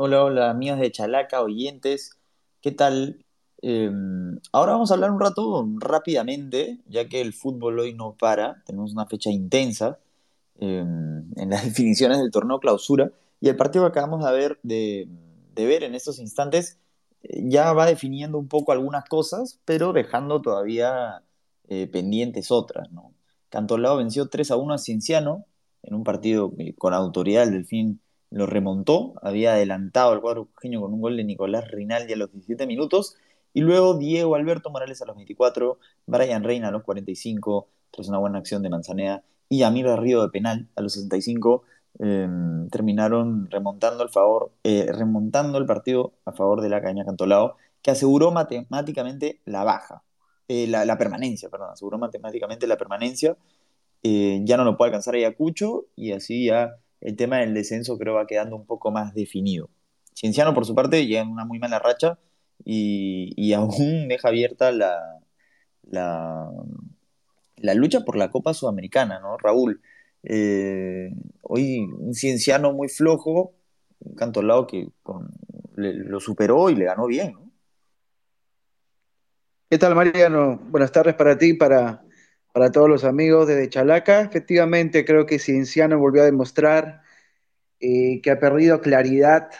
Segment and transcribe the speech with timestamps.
[0.00, 2.20] Hola, hola, amigos de Chalaca, oyentes,
[2.60, 3.24] ¿qué tal?
[3.62, 3.90] Eh,
[4.52, 8.92] ahora vamos a hablar un rato rápidamente, ya que el fútbol hoy no para, tenemos
[8.92, 9.98] una fecha intensa
[10.60, 10.84] eh,
[11.34, 15.08] en las definiciones del torneo clausura, y el partido que acabamos de ver, de,
[15.56, 16.78] ver en estos instantes
[17.24, 21.24] eh, ya va definiendo un poco algunas cosas, pero dejando todavía
[21.66, 23.14] eh, pendientes otras, ¿no?
[23.48, 25.44] Cantolao venció 3 a 1 a Cienciano
[25.82, 30.80] en un partido que con autoridad el Delfín lo remontó, había adelantado el cuadro cujeño
[30.80, 33.16] con un gol de Nicolás Rinaldi a los 17 minutos,
[33.54, 38.18] y luego Diego Alberto Morales a los 24, Brian Reina a los 45, tras una
[38.18, 41.64] buena acción de Manzanea, y Amir Río de penal a los 65,
[42.00, 42.28] eh,
[42.70, 47.90] terminaron remontando el, favor, eh, remontando el partido a favor de la Caña Cantolao, que
[47.90, 50.02] aseguró matemáticamente la baja,
[50.48, 53.36] eh, la, la, permanencia, perdón, aseguró matemáticamente la permanencia,
[54.02, 58.14] eh, ya no lo puede alcanzar Ayacucho, y así ya el tema del descenso creo
[58.14, 59.70] va quedando un poco más definido.
[60.14, 62.18] Cienciano, por su parte, llega en una muy mala racha
[62.64, 65.20] y, aún deja abierta la,
[65.82, 66.50] la,
[67.56, 69.38] la, lucha por la Copa Sudamericana, ¿no?
[69.38, 69.80] Raúl,
[70.24, 71.10] eh,
[71.42, 73.54] hoy un Cienciano muy flojo,
[74.00, 74.88] un Cantolao que
[75.76, 77.48] le, lo superó y le ganó bien, ¿no?
[79.70, 80.58] ¿Qué tal, Mariano?
[80.70, 82.02] Buenas tardes para ti, para,
[82.52, 84.22] para todos los amigos desde Chalaca.
[84.22, 87.02] Efectivamente, creo que Cienciano volvió a demostrar
[87.80, 89.50] eh, que ha perdido claridad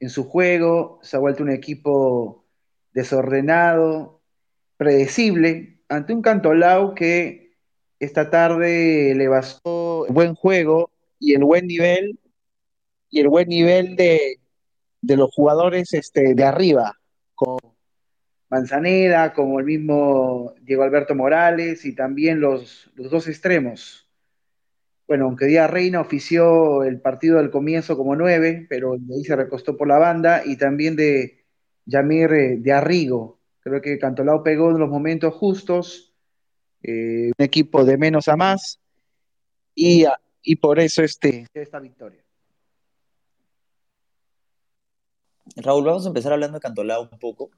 [0.00, 2.46] en su juego, se ha vuelto un equipo
[2.92, 4.22] desordenado,
[4.76, 7.52] predecible, ante un Cantolao que
[7.98, 12.18] esta tarde le bastó el buen juego y el buen nivel
[13.10, 14.40] y el buen nivel de,
[15.02, 16.98] de los jugadores este, de arriba,
[17.34, 17.58] con
[18.50, 24.08] Manzaneda, como el mismo Diego Alberto Morales y también los, los dos extremos.
[25.06, 29.36] Bueno, aunque Díaz Reina ofició el partido del comienzo como nueve, pero de ahí se
[29.36, 31.44] recostó por la banda, y también de
[31.86, 33.38] Yamir eh, de Arrigo.
[33.60, 36.14] Creo que Cantolao pegó en los momentos justos,
[36.82, 38.80] eh, un equipo de menos a más,
[39.74, 40.06] y,
[40.42, 42.22] y por eso este, esta victoria.
[45.56, 47.50] Raúl, vamos a empezar hablando de Cantolao un poco.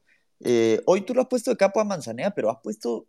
[0.45, 3.07] Eh, hoy tú lo has puesto de capo a Manzanea, pero has puesto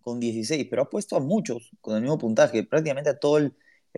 [0.00, 3.54] con 16, pero has puesto a muchos con el mismo puntaje, prácticamente a todo el,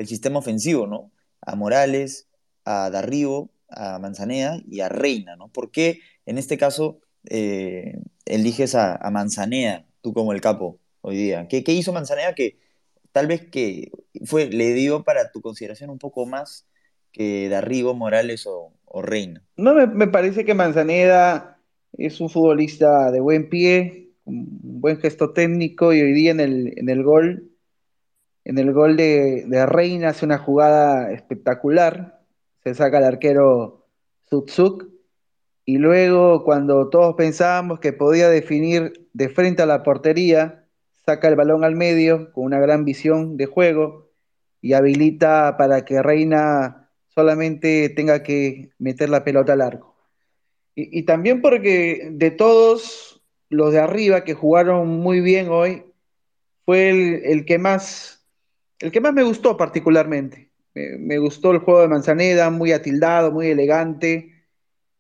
[0.07, 1.13] sistema ofensivo, ¿no?
[1.43, 2.27] A Morales,
[2.65, 5.49] a Darribo, a Manzanea y a Reina, ¿no?
[5.49, 11.17] ¿Por qué en este caso eh, eliges a, a, Manzanea, tú como el capo hoy
[11.17, 11.47] día?
[11.47, 12.59] ¿Qué, ¿Qué, hizo Manzanea que
[13.13, 13.93] tal vez que
[14.25, 16.67] fue, le dio para tu consideración un poco más
[17.13, 18.73] que Darribo, Morales o,
[19.03, 19.45] Reina?
[19.57, 21.52] No, me, me, parece que Manzaneda
[21.93, 26.79] es un futbolista de buen pie, un buen gesto técnico y hoy día en el,
[26.79, 27.53] en el gol
[28.45, 32.21] en el gol de, Reina hace una jugada espectacular,
[32.65, 33.87] se saca el arquero
[34.29, 34.89] Zutzuk,
[35.65, 40.67] y luego cuando todos pensábamos que podía definir de frente a la portería,
[41.07, 44.11] saca el balón al medio con una gran visión de juego
[44.61, 49.92] y habilita para que Reina solamente tenga que meter la pelota al arco.
[50.75, 55.85] Y, también porque de todos los de arriba que jugaron muy bien hoy,
[56.65, 56.89] fue
[57.31, 58.25] el, que más
[58.79, 60.51] el que más me gustó particularmente.
[60.75, 64.33] Me, gustó el juego de Manzaneda, muy atildado, muy elegante.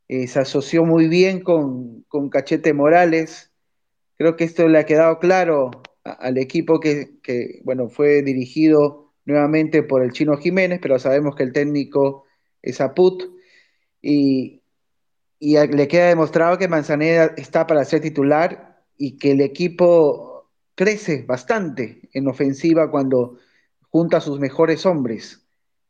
[0.09, 3.53] Eh, se asoció muy bien con, con, Cachete Morales.
[4.19, 5.71] Creo que esto le ha quedado claro
[6.04, 11.44] al equipo que, que, bueno, fue dirigido nuevamente por el Chino Jiménez, pero sabemos que
[11.44, 12.25] el técnico
[12.60, 13.22] es Aput.
[14.03, 14.62] Y,
[15.44, 21.25] y le queda demostrado que Manzaneda está para ser titular y que el equipo crece
[21.25, 23.38] bastante en ofensiva cuando
[23.91, 25.44] junta a sus mejores hombres,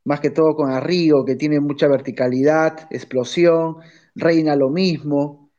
[0.04, 3.76] más que todo con Arrigo, que tiene mucha verticalidad, explosión,
[4.14, 5.50] Reina lo mismo,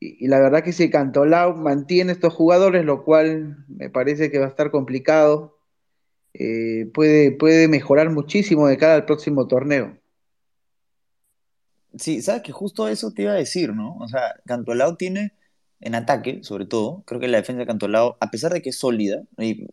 [0.00, 4.46] y, la verdad que si Cantolao mantiene estos jugadores, lo cual me parece que va
[4.46, 5.58] a estar complicado,
[6.32, 9.98] eh, puede, puede mejorar muchísimo de cara al próximo torneo.
[11.98, 13.96] Sí, sabes que justo eso te iba a decir, ¿no?
[13.98, 15.32] O sea, Cantolao tiene
[15.80, 18.78] en ataque, sobre todo, creo que la defensa de Cantolao, a pesar de que es
[18.78, 19.66] sólida, y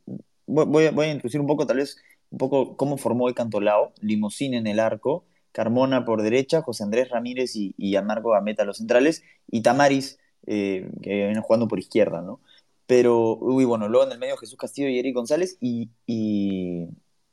[0.46, 1.98] voy, a introducir un poco, tal vez,
[2.30, 7.10] un poco cómo formó el Cantolao, Limosín en el arco, Carmona por derecha, José Andrés
[7.10, 12.22] Ramírez y, y Amargo Gameta los centrales, y Tamaris, eh, que viene jugando por izquierda,
[12.22, 12.42] ¿no?
[12.86, 16.88] Pero, uy, bueno, luego en el medio Jesús Castillo y Eric González, y, y,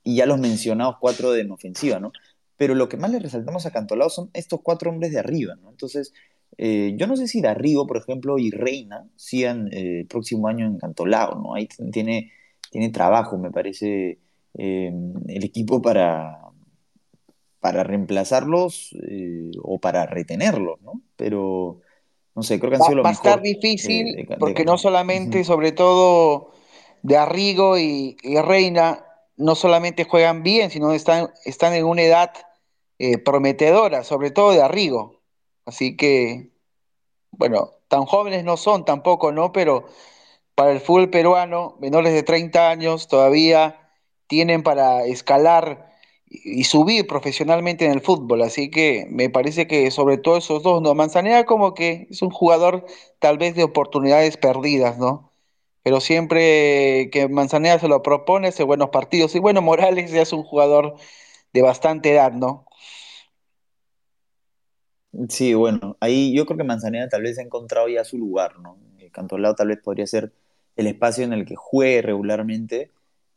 [0.04, 2.12] y ya los mencionados cuatro de en ofensiva, ¿no?
[2.60, 5.70] Pero lo que más le resaltamos a Cantolao son estos cuatro hombres de arriba, ¿no?
[5.70, 6.12] Entonces,
[6.58, 10.66] eh, yo no sé si Darrigo, por ejemplo, y Reina sigan eh, el próximo año
[10.66, 11.54] en Cantolao, ¿no?
[11.54, 12.32] Ahí tiene
[12.70, 14.20] tiene trabajo, me parece,
[14.58, 14.92] eh,
[15.28, 16.38] el equipo para,
[17.60, 21.02] para reemplazarlos eh, o para retenerlos, ¿no?
[21.16, 21.80] Pero,
[22.34, 23.42] no sé, creo que han Va, sido lo va a estar mejor
[23.78, 26.52] de, difícil de, Ca- de porque no solamente, sobre todo
[27.02, 29.04] de Arrigo y, y Reina,
[29.36, 32.32] no solamente juegan bien, sino están, están en una edad
[33.00, 35.22] eh, prometedora, sobre todo de Arrigo.
[35.64, 36.52] Así que,
[37.32, 39.52] bueno, tan jóvenes no son tampoco, ¿no?
[39.52, 39.86] Pero
[40.54, 43.90] para el fútbol peruano, menores de 30 años todavía
[44.28, 45.92] tienen para escalar
[46.26, 48.42] y subir profesionalmente en el fútbol.
[48.42, 50.94] Así que me parece que sobre todo esos dos, ¿no?
[50.94, 52.86] Manzanera como que es un jugador
[53.18, 55.32] tal vez de oportunidades perdidas, ¿no?
[55.82, 59.34] Pero siempre que Manzanera se lo propone, hace buenos partidos.
[59.34, 60.96] Y bueno, Morales ya es un jugador
[61.52, 62.66] de bastante edad, ¿no?
[65.28, 68.78] Sí, bueno, ahí yo creo que Manzanera tal vez ha encontrado ya su lugar, ¿no?
[69.12, 70.32] Cantolao tal vez podría ser
[70.76, 72.92] el espacio en el que juegue regularmente,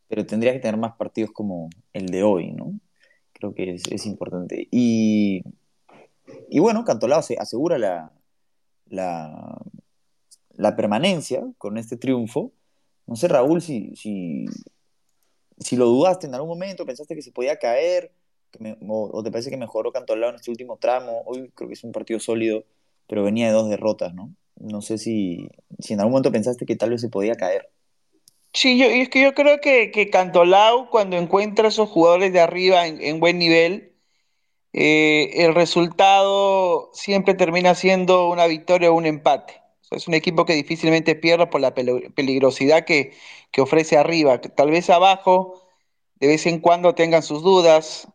[0.08, 2.78] pero tendría que tener más partidos como el de hoy, ¿no?
[3.32, 4.68] Creo que es, es importante.
[4.70, 5.42] Y,
[6.48, 8.12] y bueno, Cantolao se asegura la,
[8.86, 9.58] la,
[10.52, 12.52] la permanencia con este triunfo.
[13.06, 14.46] No sé, Raúl, si, si,
[15.58, 18.12] si lo dudaste en algún momento, pensaste que se podía caer,
[18.88, 21.22] o, te parece que mejoró Cantolao en este último tramo.
[21.26, 22.64] Hoy creo que es un partido sólido,
[23.06, 24.34] pero venía de dos derrotas, ¿no?
[24.56, 25.48] No sé si,
[25.78, 27.70] si en algún momento pensaste que tal vez se podía caer.
[28.52, 32.40] Sí, yo, es que yo creo que, que Cantolao, cuando encuentra a esos jugadores de
[32.40, 33.94] arriba en, en buen nivel,
[34.72, 39.62] eh, el resultado siempre termina siendo una victoria o un empate.
[39.90, 43.12] Es un equipo que difícilmente pierde por la peligrosidad que,
[43.52, 44.40] que ofrece arriba.
[44.40, 45.62] Tal vez abajo,
[46.16, 48.08] de vez en cuando tengan sus dudas,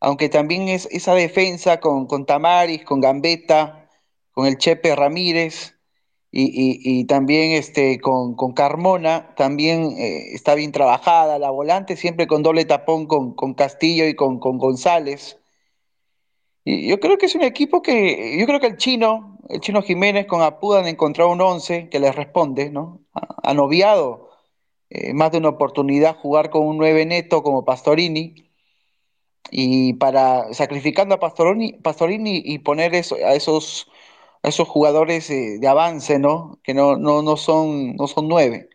[0.00, 3.88] aunque también es esa defensa con, con Tamaris, con Gambetta,
[4.32, 5.74] con el Chepe Ramírez
[6.32, 11.38] y, y- también este, con, con Carmona, también eh, está bien trabajada.
[11.38, 15.38] La volante siempre con doble tapón con, con Castillo y con, con González.
[16.64, 19.82] Y yo creo que es un equipo que, yo creo que el chino, el chino
[19.82, 23.00] Jiménez con Apuda han encontrado un once que les responde, ¿no?
[23.14, 24.28] Ha- Han obviado
[24.90, 28.49] eh, más de una oportunidad jugar con un 9 neto como Pastorini
[29.50, 33.88] y para sacrificando a Pastorini, Pastorini y poner eso, a esos,
[34.42, 36.60] a esos jugadores eh, de avance, ¿no?
[36.64, 38.68] Que no, no, no son, no son nueve.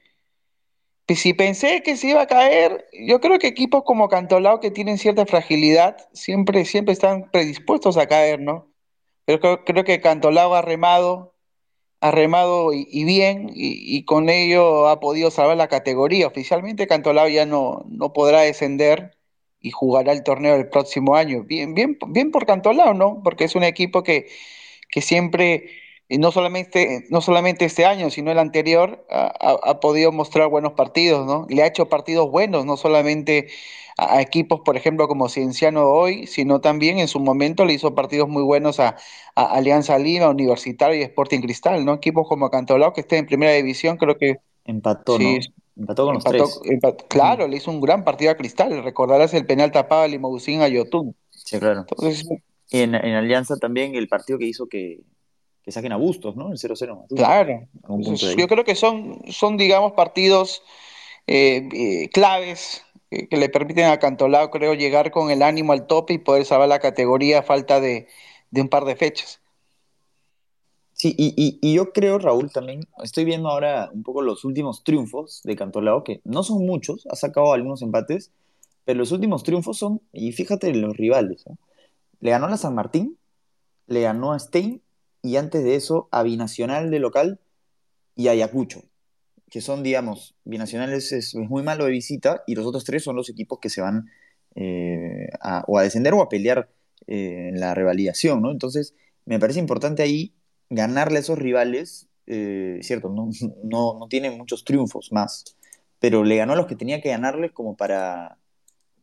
[1.07, 4.71] Y Si pensé que se iba a caer, yo creo que equipos como Cantolao que
[4.71, 8.71] tienen cierta fragilidad siempre, siempre están predispuestos a caer, ¿no?
[9.25, 11.35] Pero creo, creo que Cantolao ha remado,
[12.01, 16.27] ha remado y, y bien, y, y con ello ha podido salvar la categoría.
[16.27, 19.14] Oficialmente Cantolao ya no, no podrá descender
[19.67, 21.43] y jugará el torneo el próximo año.
[21.43, 23.21] Bien, bien, bien por Cantolao, ¿no?
[23.23, 24.27] Porque es un equipo que,
[24.89, 25.69] que siempre,
[26.09, 29.27] y no solamente, no solamente este año, sino el anterior, ha,
[29.63, 31.45] ha- podido mostrar buenos partidos, ¿no?
[31.49, 33.47] Le ha hecho partidos buenos, no solamente
[33.97, 37.95] a, a equipos, por ejemplo, como Cienciano hoy, sino también en su momento le hizo
[37.95, 38.97] partidos muy buenos a,
[39.35, 41.93] a Alianza Lima, Universitario y Sporting Cristal, ¿no?
[41.95, 45.41] Equipos como Cantolao, que estén en primera división, creo que Empató, sí, ¿no?
[45.77, 47.05] Empató con los empató, tres.
[47.09, 50.67] claro, le hizo un gran partido a Cristal, recordarás el penal tapado a Limousin a
[50.67, 51.15] Yotun.
[51.31, 51.81] Sí, claro.
[51.81, 52.25] Entonces,
[52.69, 55.01] Y en, en Alianza también el partido que hizo que,
[55.63, 56.51] que saquen a Bustos, ¿no?
[56.51, 57.15] El 0-0 Matute.
[57.15, 60.61] Claro, de Entonces, yo creo que son, son digamos, partidos
[61.27, 65.87] eh, eh, claves eh, que le permiten a Cantolao, creo, llegar con el ánimo al
[65.87, 68.07] tope y poder salvar la categoría a falta de,
[68.51, 69.41] de un par de fechas.
[70.97, 75.41] Sí, y, y, yo creo, Raúl, también, estoy viendo ahora un poco los últimos triunfos
[75.43, 78.31] de Cantolao, que no son muchos, ha sacado algunos empates,
[78.85, 81.57] pero los últimos triunfos son, y fíjate los rivales, ¿no?
[82.21, 83.17] Le ganó a la San Martín,
[83.87, 84.81] le ganó a Stein,
[85.21, 87.39] y antes de eso a Binacional de local
[88.15, 88.83] y a Ayacucho,
[89.49, 93.17] que son, digamos, Binacionales es, es muy malo de visita, y los otros tres son
[93.17, 94.05] los equipos que se van
[94.55, 96.69] eh, a, o a descender o a pelear
[97.07, 98.51] eh, en la revalidación, ¿no?
[98.51, 100.33] Entonces, me parece importante ahí
[100.69, 103.29] ganarle a esos rivales, eh, cierto, no,
[103.63, 105.57] no, no tienen muchos triunfos más,
[105.99, 108.37] pero le ganó a los que tenía que ganarles como para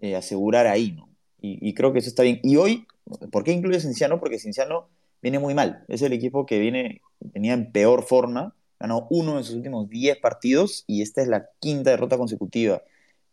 [0.01, 1.09] eh, asegurar ahí, ¿no?
[1.45, 2.39] Y, creo que eso está bien.
[2.45, 2.87] Y hoy,
[3.33, 4.21] ¿por qué incluye Cienciano?
[4.21, 4.89] Porque Cienciano
[5.21, 5.85] viene muy mal.
[5.89, 10.19] Es el equipo que viene, venía en peor forma, ganó uno de sus últimos 10
[10.19, 12.83] partidos y esta es la quinta derrota consecutiva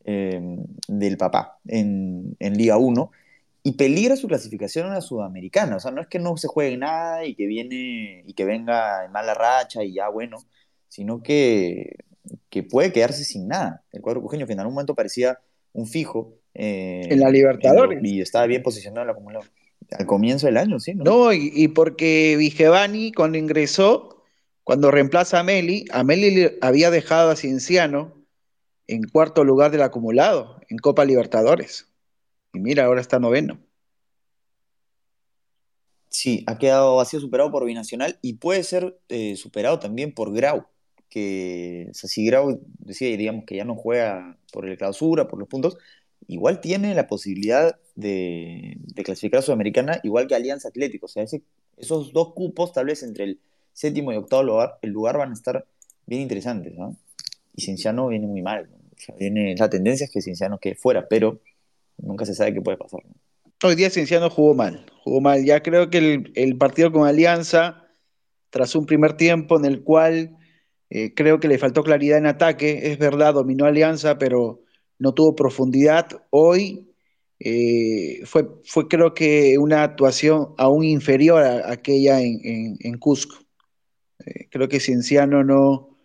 [0.05, 0.41] eh,
[0.88, 3.12] del papá en, en Liga 1
[3.70, 5.76] y peligra su clasificación a la Sudamericana.
[5.76, 9.06] O sea, no es que no se juegue nada y que viene y que venga
[9.06, 10.38] en mala racha y ya bueno,
[10.88, 11.98] sino que,
[12.50, 13.84] que puede quedarse sin nada.
[13.92, 15.38] El cuadro cujeño, que en algún momento parecía
[15.72, 18.00] un fijo eh, En la en lo, Libertadores.
[18.04, 19.46] y estaba bien posicionado en el acumulador.
[19.92, 21.04] Al comienzo del año, sí, ¿no?
[21.04, 24.24] No, y, y porque Vigevani cuando ingresó,
[24.64, 28.16] cuando reemplaza a Meli, a Meli había dejado a Cienciano
[28.88, 31.88] en cuarto lugar del acumulado, en Copa Libertadores.
[32.53, 33.60] Y mira, ahora está noveno.
[36.10, 40.34] Sí, ha quedado, ha sido superado por Binacional y puede ser eh, superado también por
[40.34, 40.65] Grau,
[41.08, 45.39] que, o sea, si Grau decía, digamos, que ya no juega por el clausura, por
[45.39, 45.77] los puntos,
[46.27, 51.06] igual tiene la posibilidad de, clasificar a Sudamericana, igual que Alianza Atlético.
[51.06, 51.24] O sea,
[51.77, 53.39] esos dos cupos, tal vez entre el
[53.74, 55.65] séptimo y octavo lugar, el lugar van a estar
[56.06, 56.98] bien interesantes, ¿no?
[57.56, 58.70] Y Cienciano viene muy mal.
[59.18, 61.39] viene, la tendencia es que Cienciano quede fuera, pero
[62.01, 63.01] nunca se sabe qué puede pasar.
[63.62, 65.44] Hoy día Cienciano jugó mal, jugó mal.
[65.44, 67.88] Ya creo que el, partido con Alianza,
[68.50, 70.38] tras un primer tiempo en el cual
[70.89, 74.63] eh, creo que le faltó claridad en ataque, es verdad, dominó Alianza, pero
[74.98, 76.08] no tuvo profundidad.
[76.29, 76.89] Hoy
[77.39, 83.36] eh, fue, fue creo que una actuación aún inferior a, aquella en, en, Cusco.
[84.25, 85.98] Eh, creo que Cienciano no,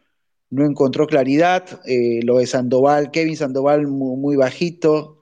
[0.51, 1.81] no encontró claridad.
[2.25, 5.14] Lo de Sandoval, Kevin Sandoval muy bajito.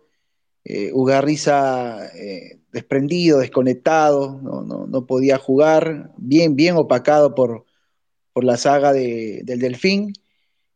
[0.65, 7.65] Eh, Ugarriza eh, desprendido, desconectado, no, no, no, podía jugar, bien, bien opacado por,
[8.33, 10.13] por la saga de, del Delfín.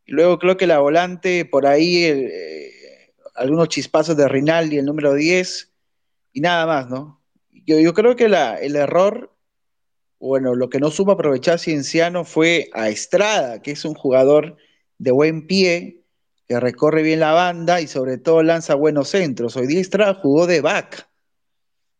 [0.06, 5.72] Luego creo que la volante, por ahí, eh, algunos chispazos de Rinaldi, el número 10,
[6.32, 7.22] y nada más, ¿no?
[7.50, 9.36] Yo, yo creo que la, el error
[10.18, 14.56] bueno, lo que no supo aprovechar Cienciano fue a Estrada, que es un jugador
[14.98, 16.04] de buen pie,
[16.48, 19.56] que recorre bien la banda y sobre todo lanza buenos centros.
[19.56, 21.08] Hoy día Estrada jugó de back.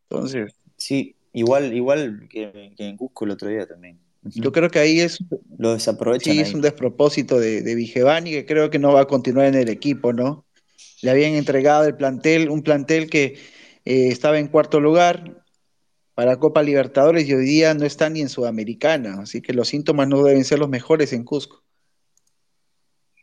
[0.09, 0.55] Entonces.
[0.77, 3.99] Sí, igual, igual que, que en Cusco el otro día también.
[4.23, 5.19] Yo creo que ahí es.
[5.59, 6.33] Lo desaprovechan.
[6.33, 6.47] Sí, ahí.
[6.47, 9.69] es un despropósito de, de Vigevani, que creo que no va a continuar en el
[9.69, 10.45] equipo, ¿no?
[11.03, 13.39] Le habían entregado el plantel, un plantel que
[13.85, 15.45] eh, estaba en cuarto lugar,
[16.17, 20.09] para Copa Libertadores y hoy día no está ni en Sudamericana, así que los síntomas
[20.09, 21.63] no deben ser los mejores en Cusco.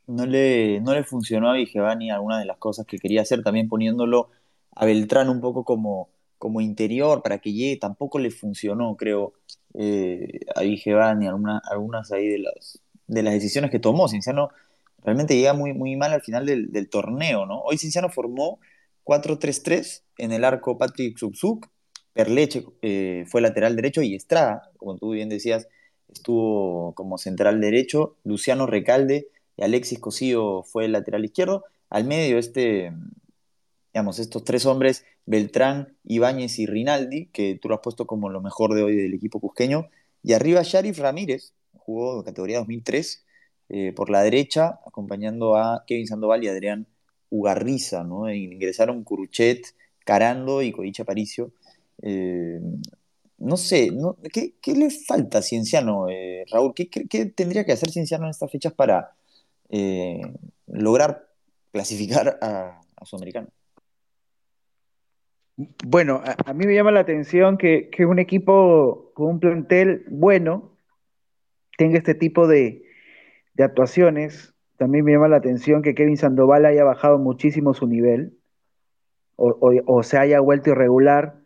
[0.08, 3.70] No le, no le funcionó a Vigevani alguna de las cosas que quería hacer, también
[3.70, 4.30] poniéndolo
[4.76, 9.34] a Beltrán un poco como, como interior para que llegue, tampoco le funcionó, creo,
[9.76, 14.08] eh, a Vigevani, alguna, algunas ahí de las, de las decisiones que tomó.
[14.08, 14.50] Cinciano
[15.04, 17.62] realmente llega muy, muy mal al final del, del torneo, ¿no?
[17.62, 18.60] Hoy Cinciano formó
[19.04, 21.70] 4-3-3 en el arco Patrick Subzuk,
[22.14, 25.68] Perleche eh, fue lateral derecho y Estrada, como tú bien decías,
[26.10, 31.64] estuvo como central derecho, Luciano Recalde Alexis Cosío fue el lateral izquierdo.
[31.90, 32.92] Al medio, este,
[33.94, 38.42] digamos, estos tres hombres, Beltrán, Ibáñez y Rinaldi, que tú lo has puesto como lo
[38.42, 39.90] mejor de hoy del equipo cusqueño.
[40.24, 43.26] Y arriba Sharif Ramírez, jugó categoría 2003,
[43.70, 46.88] eh, por la derecha, acompañando a Kevin Sandoval y Adrián
[47.30, 48.28] Ugarriza, ¿no?
[48.28, 51.52] E ingresaron Curuchet, Carando y Codicha Paricio.
[52.02, 52.60] Eh,
[53.38, 53.92] no sé,
[54.32, 56.74] ¿qué, ¿qué, le falta a Cienciano, eh, Raúl?
[56.74, 59.16] ¿Qué, ¿Qué, ¿Qué, tendría que hacer Cienciano en estas fechas para
[59.76, 60.22] eh,
[60.68, 61.28] lograr
[61.72, 63.48] clasificar a, a Sudamericano?
[65.84, 70.78] Bueno, a, mí me llama la atención que, que, un equipo con un plantel bueno
[71.76, 72.84] tenga este tipo de,
[73.56, 74.54] de actuaciones.
[74.78, 78.38] También me llama la atención que Kevin Sandoval haya bajado muchísimo su nivel
[79.36, 81.40] o, o, se haya vuelto irregular.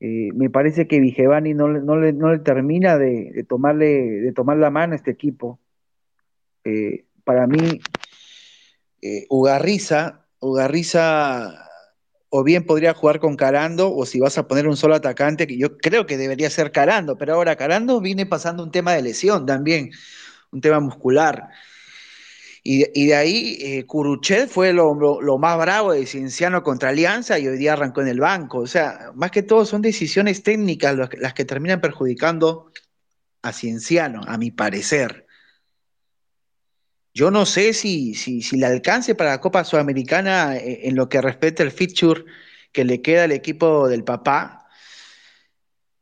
[0.00, 4.32] Eh, me parece que Vigevani no, no, le, no le termina de, de, tomarle, de
[4.32, 5.60] tomar la mano a este equipo.
[6.64, 7.82] Eh, para mí,
[9.02, 11.68] eh, Ugarriza, Ugarriza
[12.30, 15.58] o bien podría jugar con Carando, o si vas a poner un solo atacante, que
[15.58, 19.44] yo creo que debería ser Carando, pero ahora Carando viene pasando un tema de lesión
[19.44, 19.90] también,
[20.52, 21.50] un tema muscular.
[22.62, 24.94] Y, de ahí, eh, Curuchet fue lo,
[25.38, 28.60] más bravo de Cienciano contra Alianza y hoy día arrancó en el banco.
[28.60, 32.72] O sea, más que todo son decisiones técnicas las que terminan perjudicando
[33.42, 35.27] a Cienciano, a mi parecer.
[37.18, 41.08] Yo no sé si, si, si le alcance para la Copa Sudamericana en, en lo
[41.08, 42.24] que respecta al feature
[42.70, 44.68] que le queda al equipo del papá,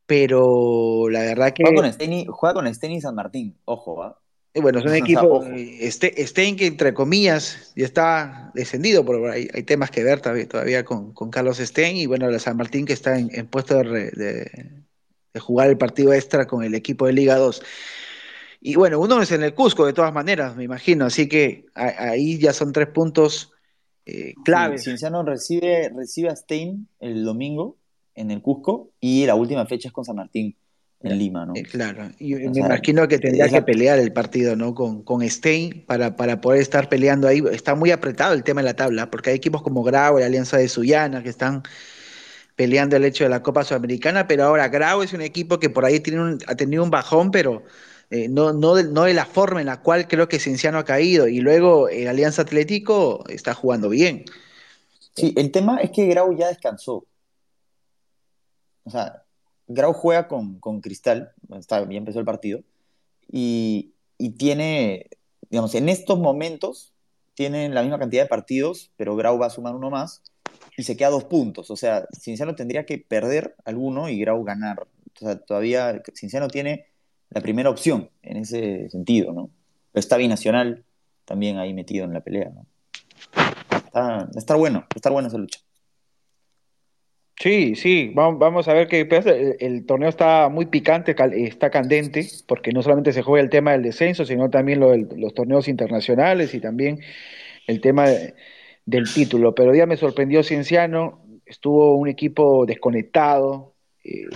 [0.05, 1.63] pero la verdad que...
[1.63, 4.07] Juega con Steny, juega con San Martín, ojo,
[4.55, 4.61] ¿eh?
[4.61, 5.43] Bueno, es un equipo,
[5.81, 10.47] este, Stein que entre comillas ya está descendido, pero hay, hay temas que ver todavía,
[10.47, 13.79] todavía con, con, Carlos Stein y bueno, la San Martín que está en, en puesto
[13.79, 14.51] de, de,
[15.33, 17.63] de, jugar el partido extra con el equipo de Liga 2.
[18.61, 22.39] Y bueno, uno es en el Cusco de todas maneras, me imagino, así que ahí
[22.39, 23.53] ya son tres puntos
[24.07, 24.83] eh, claves.
[24.83, 27.77] Sí, Cienciano recibe, recibe a Stein el domingo
[28.15, 30.57] en el Cusco y la última fecha es con San Martín
[31.03, 31.53] en Lima, ¿no?
[31.55, 34.75] Eh, claro, y o me sea, imagino que tendría que pelear el partido, ¿no?
[34.75, 37.43] Con, con Stein para, para poder estar peleando ahí.
[37.53, 40.57] Está muy apretado el tema de la tabla, porque hay equipos como Grau, la Alianza
[40.57, 41.63] de Sullana, que están
[42.57, 45.85] peleando el hecho de la Copa Sudamericana, pero ahora Grau es un equipo que por
[45.85, 47.63] ahí tiene un, ha tenido un bajón, pero
[48.11, 50.85] eh, no, no, de, no de la forma en la cual creo que Cienciano ha
[50.85, 51.29] caído.
[51.29, 54.25] Y luego el Alianza Atlético está jugando bien.
[55.15, 57.07] Sí, el tema es que Grau ya descansó.
[58.85, 59.25] O sea,
[59.67, 62.61] Grau juega con, con Cristal, está, ya empezó el partido,
[63.31, 65.09] y, y tiene,
[65.51, 66.93] digamos, en estos momentos
[67.35, 70.23] tienen la misma cantidad de partidos, pero Grau va a sumar uno más
[70.77, 71.71] y se queda dos puntos.
[71.71, 74.81] O sea, Cinciano tendría que perder alguno y Grau ganar.
[74.81, 76.87] O sea, todavía Cinciano tiene
[77.31, 79.51] la primera opción en ese sentido, ¿no?
[79.95, 80.85] Está binacional
[81.25, 82.67] también ahí metido en la pelea, ¿no?
[84.37, 85.61] Está, bueno, va a estar buena esa lucha.
[87.39, 89.31] Sí, sí, vamos, a ver qué pasa.
[89.31, 91.15] El, torneo está muy picante,
[91.45, 95.69] está candente, porque no solamente se juega el tema del descenso, sino también los torneos
[95.69, 97.01] internacionales y también
[97.67, 98.35] el tema de-
[98.87, 99.55] del título.
[99.55, 104.27] Pero ya me sorprendió Cienciano, estuvo un equipo desconectado, eh,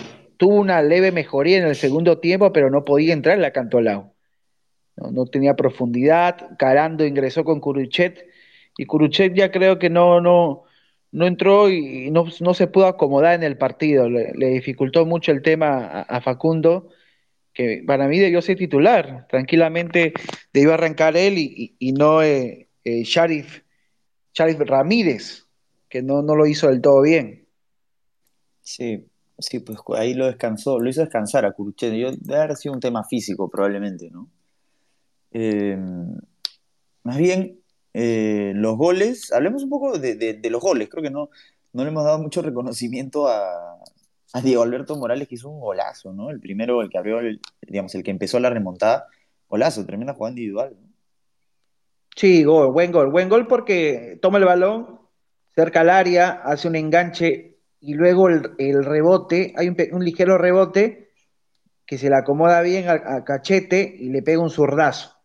[0.40, 4.14] tuvo una leve mejoría en el segundo tiempo, pero no podía entrar en la Cantolao.
[4.96, 6.56] No, tenía profundidad.
[6.58, 8.26] Carando ingresó con Curuchet
[8.78, 10.64] y Curuchet ya creo que no, no,
[11.12, 14.08] no entró y no, no se pudo acomodar en el partido.
[14.08, 16.88] Le, dificultó mucho el tema a, Facundo,
[17.52, 19.26] que para mí debió ser titular.
[19.28, 20.14] Tranquilamente
[20.54, 23.60] debió arrancar él y no eh, eh, Sharif,
[24.32, 25.46] Sharif Ramírez,
[25.90, 27.46] que no, no lo hizo del todo bien.
[28.62, 29.09] Sí,
[29.40, 31.94] sí, pues ahí lo descansó, lo hizo descansar a Curuchet.
[31.94, 34.28] Yo, debe haber sido un tema físico probablemente, ¿no?
[35.32, 35.76] Eh,
[37.02, 37.60] más bien,
[37.94, 40.88] eh, los goles, hablemos un poco de, los goles.
[40.88, 41.30] Creo que no,
[41.72, 43.76] no le hemos dado mucho reconocimiento a,
[44.44, 46.30] Diego Alberto Morales, que hizo un golazo, ¿no?
[46.30, 47.18] El primero, el que abrió,
[47.62, 49.06] digamos, el que empezó la remontada.
[49.48, 50.76] Golazo, tremenda jugada individual.
[52.14, 55.00] Sí, gol, buen gol, buen gol porque toma el balón
[55.54, 57.49] cerca al área, hace un enganche
[57.80, 61.10] y luego el, el rebote, hay un, ligero rebote
[61.86, 65.16] que se le acomoda bien a, a Cachete y le pega un zurdazo.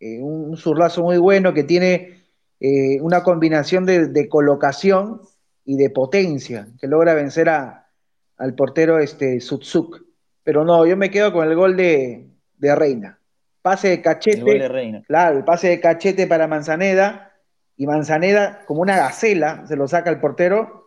[0.00, 2.24] Eh, un, zurdazo muy bueno que tiene
[2.60, 5.20] eh, una combinación de, de colocación
[5.64, 7.88] y de potencia, que logra vencer a,
[8.36, 10.02] al portero este, Sutsuk.
[10.42, 13.18] Pero no, yo me quedo con el gol de, de Reina.
[13.62, 15.02] Pase de El gol de Cachete, Reina.
[15.06, 17.32] claro, el pase de Cachete para Manzaneda,
[17.76, 20.81] y Manzaneda, como una gacela, se lo saca el portero.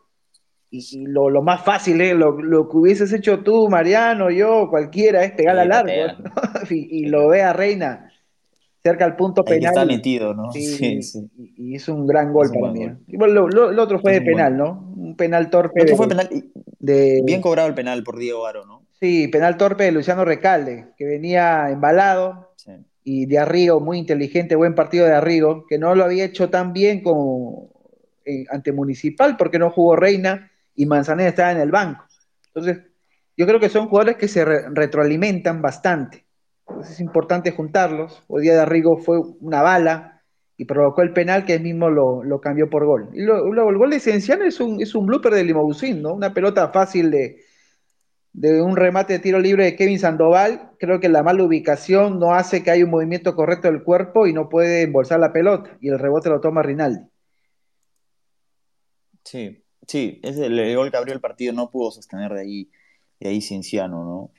[0.77, 2.13] Y, y lo, lo más fácil, ¿eh?
[2.13, 6.23] lo, lo que hubieses hecho tú, Mariano, yo, cualquiera, es pegarla Sí, largo.
[6.33, 6.53] patea.
[6.59, 6.61] ¿no?
[6.75, 7.31] y, y lo patea.
[7.31, 8.11] ve a Reina
[8.83, 9.87] cerca al punto Ahí que está penal.
[9.87, 10.51] metido, ¿no?
[10.51, 11.29] Sí, Sí, sí.
[11.37, 12.83] y, y es un gran gol para mí.
[12.83, 12.95] ¿eh?
[13.07, 14.55] Y bueno, lo, otro fue de penal.
[14.57, 14.93] ¿no?
[14.95, 18.65] Un penal torpe otro fue de, penal, y bien cobrado el penal por Diego Aro,
[18.65, 18.85] ¿no?
[18.99, 22.71] sí, penal torpe de Luciano Recalde, que venía embalado Sí.
[23.03, 26.71] y de Arrigo, muy inteligente, buen partido de Arrigo, que no lo había hecho tan
[26.73, 27.69] bien como
[28.25, 32.05] eh, ante Municipal porque no jugó Reina y Manzanera estaba en el banco.
[32.47, 32.83] Entonces,
[33.37, 36.25] yo creo que son jugadores que se re- retroalimentan bastante.
[36.67, 38.23] Entonces es importante juntarlos.
[38.27, 40.23] Hoy día de Arrigo fue una bala
[40.57, 43.09] y provocó el penal que él mismo lo, lo cambió por gol.
[43.13, 46.13] Y luego el gol de es un, es un blooper de Limousin, ¿no?
[46.13, 47.41] Una pelota fácil de,
[48.31, 52.33] de un remate de tiro libre de Kevin Sandoval, creo que la mala ubicación no
[52.33, 55.89] hace que haya un movimiento correcto del cuerpo y no puede embolsar la pelota y
[55.89, 57.01] el rebote lo toma Rinaldi.
[59.23, 62.69] Sí, sí, es el, el gol que abrió el partido, no pudo sostener de ahí,
[63.19, 64.31] de ahí Cienciano, ¿no?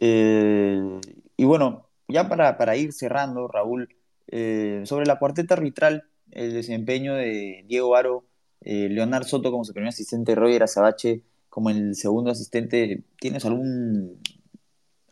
[0.00, 1.00] Eh,
[1.36, 3.94] y bueno, ya para, para ir cerrando, Raúl,
[4.28, 8.24] eh, sobre la cuarteta arbitral, el desempeño de Diego Aro,
[8.60, 14.20] eh, Leonard Soto como su primer asistente, Roger Azabache como el segundo asistente, ¿tienes algún,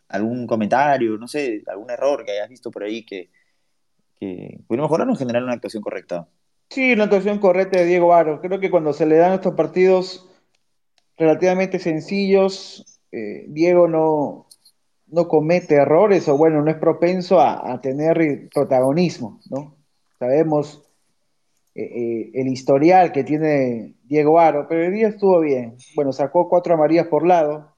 [0.07, 3.29] algún comentario, no sé, algún error que hayas visto por ahí que,
[4.19, 6.27] que pudiera mejorar en general una actuación correcta?
[6.69, 8.41] Sí, una actuación correcta de Diego Aro.
[8.41, 10.29] Creo que cuando se le dan estos partidos
[11.17, 14.47] relativamente sencillos, eh, Diego no,
[15.07, 19.77] no comete errores o bueno, no es propenso a, tener protagonismo, ¿no?
[20.19, 20.83] Sabemos
[21.73, 25.77] eh, eh, el historial que tiene Diego Aro, pero el día estuvo bien.
[25.95, 27.75] Bueno, sacó cuatro amarillas por lado,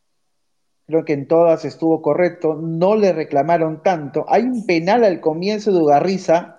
[0.88, 4.26] creo que en todas estuvo correcto, no le reclamaron tanto.
[4.28, 6.59] Hay un penal al comienzo de Ugarriza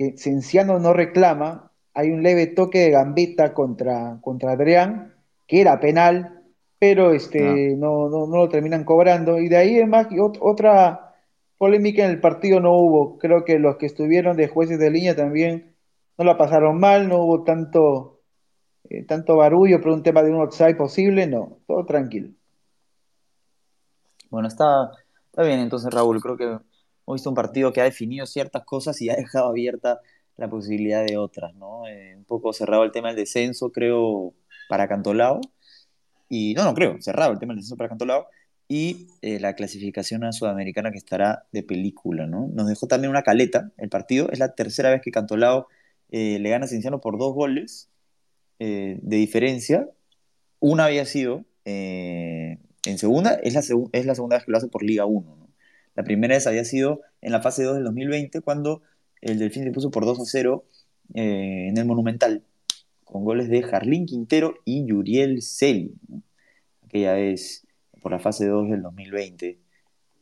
[0.00, 5.14] que Cenciano no reclama, hay un leve toque de gambeta contra, contra Adrián,
[5.46, 6.42] que era penal,
[6.78, 9.38] pero Ah, este, no, no, no lo terminan cobrando.
[9.38, 11.14] Y de ahí es más, y ot- otra
[11.58, 13.18] polémica en el partido no hubo.
[13.18, 15.76] Creo que los que estuvieron de jueces de línea también
[16.16, 18.22] no la pasaron mal, no hubo tanto,
[18.90, 22.30] eh, tanto barullo por un tema de un offside posible, no, todo tranquilo.
[24.30, 24.90] Bueno, está,
[25.26, 26.20] está bien entonces, Raúl.
[26.22, 26.58] Creo que
[27.10, 30.00] hemos visto un partido que ha definido ciertas cosas y ha dejado abierta
[30.36, 31.86] la posibilidad de otras, ¿no?
[31.88, 34.32] Eh, un poco cerrado el tema del descenso, creo,
[34.68, 35.40] para Cantolao.
[36.28, 38.28] Y no, no creo, cerrado el tema del descenso para Cantolao.
[38.68, 42.48] Y eh, la clasificación a Sudamericana que estará de película, ¿no?
[42.54, 44.30] Nos dejó también una caleta el partido.
[44.30, 45.66] Es la tercera vez que Cantolao
[46.10, 47.88] eh, le gana a Cienciano por dos goles
[48.58, 49.88] de diferencia.
[50.58, 53.60] Una había sido en segunda, es la,
[53.92, 55.39] es la segunda vez que lo hace por Liga 1.
[55.94, 58.82] La primera vez había sido en la fase 2 del 2020, cuando
[59.20, 60.64] el Delfín se puso por 2 a 0
[61.14, 62.42] eh, en el Monumental,
[63.04, 65.94] con goles de Jarlín Quintero y Yuriel Celi.
[66.84, 67.66] Aquella vez
[68.00, 69.58] por la fase 2 del 2020.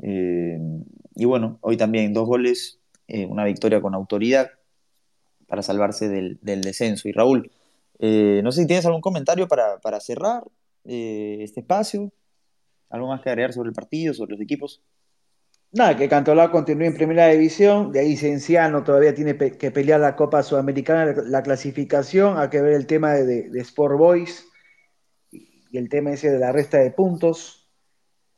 [0.01, 0.59] Eh,
[1.15, 4.51] y bueno, hoy también dos goles, eh, una victoria con autoridad
[5.47, 7.09] para salvarse del, descenso.
[7.09, 7.51] Y Raúl,
[8.01, 10.45] no sé si tienes algún comentario para, para cerrar
[10.85, 12.13] este espacio.
[12.91, 14.83] ¿Algo más que agregar sobre el partido, sobre los equipos?
[15.71, 20.17] Nada, que Cantolao continúe en primera división, de ahí Cienciano todavía tiene que pelear la
[20.17, 24.47] Copa Sudamericana, la, clasificación, hay que ver el tema de, Sport Boys
[25.31, 27.69] y el tema ese de la resta de puntos.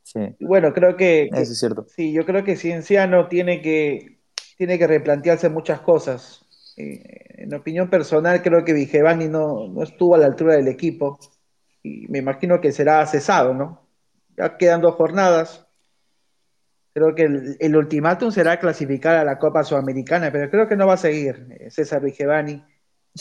[0.03, 0.19] Sí.
[0.41, 1.85] bueno, creo que, Eso es cierto.
[1.95, 4.19] Sí, yo creo que Cienciano tiene que,
[4.57, 6.45] tiene que replantearse muchas cosas.
[6.75, 11.17] Eh, en opinión personal, creo que Vigevani no, no estuvo a la altura del equipo
[11.81, 13.87] y me imagino que será cesado, ¿no?
[14.37, 15.70] Ya quedan dos jornadas
[16.93, 20.93] Creo que el, ultimátum será clasificar a la Copa Sudamericana, pero creo que no va
[20.93, 22.63] a seguir eh, César Vigevani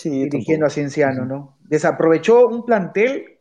[0.02, 1.56] dirigiendo a Cienciano, ¿no?
[1.60, 3.38] Desaprovechó un plantel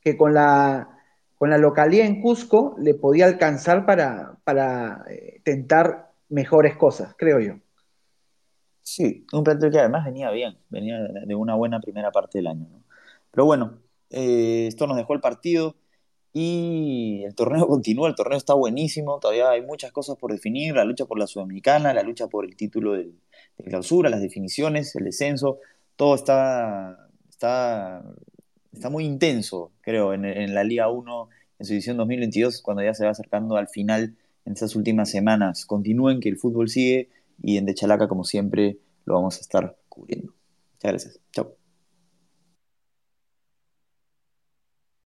[0.00, 0.96] que con la,
[1.36, 7.40] con la localidad en Cusco le podía alcanzar para, para eh, tentar mejores cosas, creo
[7.40, 7.54] yo.
[8.82, 12.66] Sí, un plantel que además venía bien, venía de una buena primera parte del año.
[12.70, 12.82] ¿no?
[13.30, 13.78] Pero bueno,
[14.10, 15.76] eh, esto nos dejó el partido.
[16.32, 20.84] Y el torneo continúa, el torneo está buenísimo, todavía hay muchas cosas por definir, la
[20.84, 23.12] lucha por la Sudamericana, la lucha por el título de,
[23.64, 25.58] clausura, las definiciones, el descenso,
[25.96, 28.02] todo está, está,
[28.72, 33.04] está muy intenso, creo, en, la Liga 1 en su edición 2022, cuando ya se
[33.04, 35.64] va acercando al final en esas últimas semanas.
[35.66, 37.10] Continúen que el fútbol sigue
[37.42, 40.32] y en De Chalaca, como siempre, lo vamos a estar cubriendo.
[40.74, 41.20] Muchas gracias.
[41.32, 41.61] Chao.